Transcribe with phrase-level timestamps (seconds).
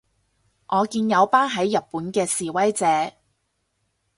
[0.69, 2.87] 我見有班喺日本嘅示威者